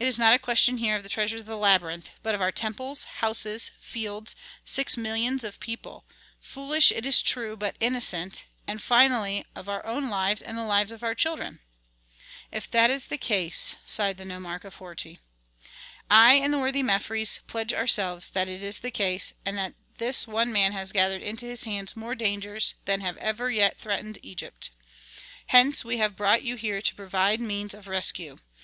[0.00, 2.50] It is not a question here of the treasures of the labyrinth, but of our
[2.50, 4.34] temples, houses, fields,
[4.64, 6.06] six millions of people,
[6.40, 10.90] foolish, it is true, but innocent, and finally of our own lives and the lives
[10.90, 11.60] of our children."
[12.50, 15.20] "If that is the case" sighed the nomarch of Horti.
[16.10, 20.26] "I and the worthy Mefres pledge ourselves that it is the case, and that this
[20.26, 24.70] one man has gathered into his hands more dangers than have ever yet threatened Egypt.
[25.46, 28.38] Hence we have brought you here to provide means of rescue.